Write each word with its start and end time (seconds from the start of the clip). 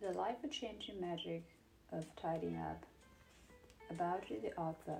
The 0.00 0.16
Life 0.16 0.38
Changing 0.50 0.98
Magic 0.98 1.44
of 1.92 2.06
Tidying 2.16 2.56
Up. 2.56 2.86
About 3.90 4.26
the 4.30 4.50
author. 4.56 4.96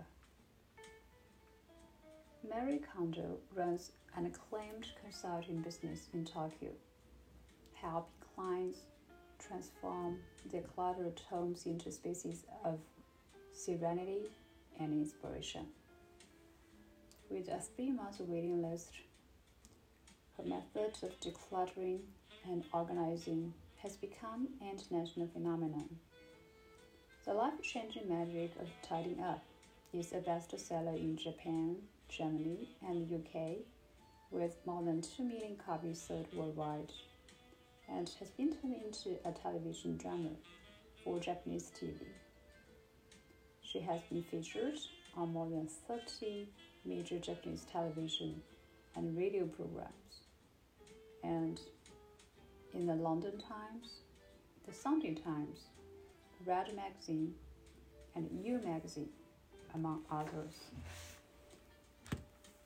Marie 2.47 2.81
Kondo 2.81 3.39
runs 3.55 3.93
an 4.15 4.27
acclaimed 4.27 4.89
consulting 5.03 5.63
business 5.63 6.09
in 6.13 6.27
Tokyo, 6.27 6.73
helping 7.73 8.13
clients 8.35 8.81
transform 9.39 10.19
their 10.53 10.61
cluttered 10.75 11.19
homes 11.31 11.65
into 11.65 11.91
spaces 11.91 12.45
of 12.63 12.79
serenity 13.55 14.27
and 14.79 14.93
inspiration. 14.93 15.65
With 17.31 17.49
a 17.49 17.59
three 17.59 17.91
month 17.91 18.21
waiting 18.21 18.61
list, 18.61 18.91
her 20.37 20.45
method 20.45 20.99
of 21.03 21.19
decluttering 21.21 22.01
and 22.45 22.65
organizing 22.75 23.55
has 23.83 23.97
become 23.97 24.49
an 24.61 24.69
international 24.69 25.29
phenomenon. 25.29 25.89
The 27.25 27.33
life 27.33 27.63
changing 27.63 28.09
magic 28.09 28.53
of 28.61 28.69
tidying 28.83 29.23
up 29.23 29.43
is 29.93 30.13
a 30.13 30.17
bestseller 30.17 30.97
in 30.97 31.17
Japan, 31.17 31.77
Germany, 32.09 32.77
and 32.87 33.09
the 33.09 33.17
UK, 33.17 33.59
with 34.31 34.57
more 34.67 34.83
than 34.83 35.03
2 35.03 35.25
million 35.25 35.57
copies 35.57 36.01
sold 36.01 36.27
worldwide, 36.35 36.93
and 37.89 38.09
has 38.19 38.31
been 38.31 38.53
turned 38.53 38.77
into 38.85 39.19
a 39.25 39.33
television 39.33 39.97
drama 39.97 40.31
for 41.03 41.19
Japanese 41.19 41.71
TV. 41.77 42.07
She 43.63 43.81
has 43.81 44.01
been 44.11 44.23
featured 44.23 44.79
on 45.17 45.33
more 45.33 45.49
than 45.49 45.69
30 45.89 46.49
major 46.85 47.19
Japanese 47.19 47.67
television 47.73 48.43
and 48.95 49.17
radio 49.17 49.45
programs, 49.47 50.25
and 51.23 51.61
in 52.81 52.87
the 52.87 52.95
London 52.95 53.33
Times, 53.33 54.01
the 54.67 54.73
Sunday 54.73 55.15
Times, 55.15 55.65
Red 56.47 56.75
Magazine, 56.75 57.35
and 58.17 58.27
You 58.43 58.59
Magazine, 58.65 59.11
among 59.75 60.01
others. 60.11 60.55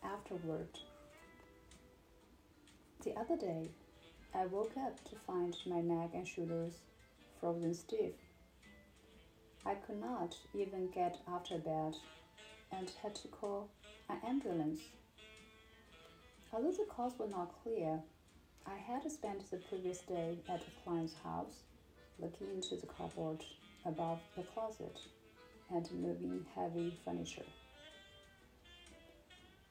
Afterward, 0.04 0.68
the 3.02 3.10
other 3.18 3.36
day, 3.36 3.72
I 4.32 4.46
woke 4.46 4.76
up 4.76 5.02
to 5.10 5.16
find 5.26 5.56
my 5.66 5.80
neck 5.80 6.10
and 6.14 6.28
shoulders 6.28 6.74
frozen 7.40 7.74
stiff. 7.74 8.14
I 9.66 9.74
could 9.74 10.00
not 10.00 10.36
even 10.54 10.90
get 10.90 11.18
out 11.26 11.50
of 11.50 11.64
bed 11.64 11.96
and 12.70 12.88
had 13.02 13.16
to 13.16 13.26
call 13.26 13.68
an 14.08 14.18
ambulance. 14.24 14.80
Although 16.52 16.70
the 16.70 16.86
cause 16.88 17.18
was 17.18 17.30
not 17.30 17.52
clear, 17.64 18.00
I 18.66 18.76
had 18.76 19.10
spent 19.10 19.50
the 19.50 19.58
previous 19.58 19.98
day 20.00 20.38
at 20.48 20.62
a 20.62 20.82
client's 20.82 21.14
house 21.22 21.64
looking 22.18 22.48
into 22.50 22.76
the 22.76 22.86
cupboard 22.86 23.44
above 23.84 24.20
the 24.36 24.42
closet 24.42 24.98
and 25.70 25.90
moving 25.92 26.46
heavy 26.54 26.96
furniture. 27.04 27.44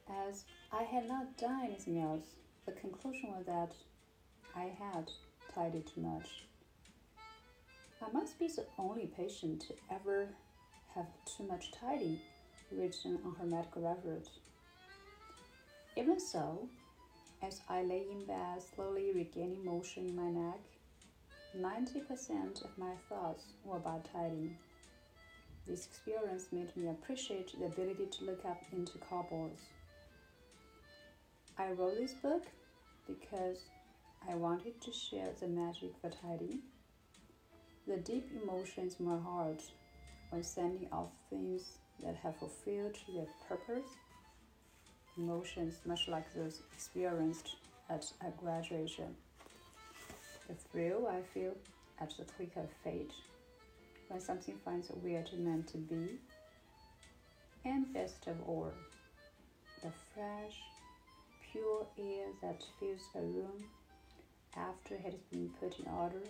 As 0.09 0.44
I 0.71 0.83
had 0.83 1.08
not 1.08 1.38
done 1.38 1.66
anything 1.66 1.99
else, 1.99 2.36
the 2.66 2.73
conclusion 2.73 3.31
was 3.31 3.45
that 3.45 3.71
I 4.55 4.71
had 4.80 5.09
tidied 5.53 5.88
too 5.88 6.02
much. 6.02 6.44
I 8.02 8.11
must 8.11 8.38
be 8.38 8.47
the 8.47 8.66
only 8.77 9.08
patient 9.08 9.61
to 9.61 9.73
ever 9.91 10.27
have 10.94 11.08
too 11.25 11.45
much 11.45 11.71
tidying 11.71 12.19
written 12.71 13.19
on 13.25 13.36
her 13.36 13.45
medical 13.45 13.81
record. 13.81 14.27
Even 15.95 16.19
so, 16.19 16.67
as 17.44 17.61
I 17.69 17.83
lay 17.83 18.05
in 18.09 18.25
bed, 18.25 18.63
slowly 18.73 19.11
regaining 19.13 19.66
motion 19.66 20.08
in 20.08 20.16
my 20.16 20.30
neck, 20.30 20.59
90% 21.58 22.63
of 22.63 22.77
my 22.77 22.94
thoughts 23.09 23.44
were 23.66 23.77
about 23.77 24.08
tidying. 24.11 24.58
This 25.67 25.86
experience 25.86 26.47
made 26.52 26.75
me 26.75 26.89
appreciate 26.89 27.53
the 27.59 27.65
ability 27.65 28.08
to 28.11 28.26
look 28.26 28.45
up 28.45 28.61
into 28.71 28.98
cupboards. 28.98 29.61
I 31.58 31.71
wrote 31.71 31.98
this 31.98 32.14
book 32.14 32.43
because 33.08 33.58
I 34.30 34.36
wanted 34.36 34.82
to 34.82 34.92
share 34.93 35.30
the 35.39 35.48
magic 35.48 35.92
of 36.03 36.20
tidying, 36.21 36.61
the 37.87 37.98
deep 37.98 38.30
emotions 38.42 38.95
in 38.99 39.05
my 39.05 39.20
heart 39.20 39.61
when 40.30 40.43
sending 40.43 40.87
off 40.92 41.11
things 41.30 41.77
that 42.03 42.15
have 42.15 42.37
fulfilled 42.37 42.98
their 43.14 43.27
purpose 43.48 43.89
emotions 45.18 45.76
much 45.86 46.08
like 46.08 46.34
those 46.36 46.62
experienced 46.74 47.56
at 47.90 48.12
a 48.22 48.32
graduation. 48.42 49.16
The 50.48 50.56
thrill 50.56 51.08
I 51.08 51.22
feel 51.34 51.54
at 52.00 52.14
the 52.18 52.26
click 52.26 52.52
of 52.58 52.70
fate 52.84 53.14
when 54.08 54.20
something 54.20 54.56
finds 54.64 54.90
where 54.90 55.20
it 55.20 55.40
meant 55.40 55.68
to 55.70 55.78
be. 55.78 56.20
And 57.66 57.94
best 57.94 58.28
of 58.28 58.36
all, 58.48 58.72
the 59.82 59.92
fresh, 60.14 60.60
pure 61.52 61.86
air 61.98 62.28
that 62.42 62.64
fills 62.80 63.02
a 63.16 63.22
room 63.22 63.64
after 64.56 64.95
it 64.95 65.02
has 65.04 65.14
been 65.32 65.50
put 65.60 65.80
in 65.80 65.88
order. 65.88 66.22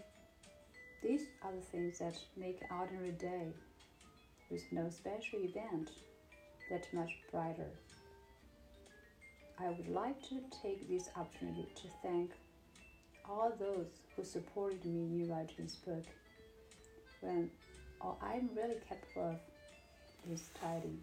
These 1.01 1.23
are 1.43 1.51
the 1.51 1.61
things 1.61 1.99
that 1.99 2.17
make 2.37 2.61
an 2.61 2.77
ordinary 2.79 3.11
day 3.11 3.47
with 4.49 4.63
no 4.71 4.89
special 4.89 5.39
event 5.39 5.89
that 6.69 6.87
much 6.93 7.11
brighter. 7.31 7.69
I 9.59 9.69
would 9.69 9.87
like 9.87 10.21
to 10.29 10.41
take 10.61 10.89
this 10.89 11.09
opportunity 11.15 11.67
to 11.75 11.87
thank 12.01 12.31
all 13.27 13.53
those 13.57 13.87
who 14.15 14.23
supported 14.23 14.83
me 14.85 15.23
in 15.23 15.29
writing 15.29 15.55
this 15.59 15.75
book 15.75 16.03
when 17.21 17.49
all 18.01 18.19
I'm 18.21 18.49
really 18.55 18.77
capable 18.89 19.31
of 19.31 20.31
is 20.31 20.49
tidying. 20.59 20.99